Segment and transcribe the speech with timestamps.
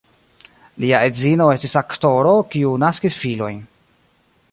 [0.83, 3.61] Lia edzino estis aktoro, kiu naskis filojn.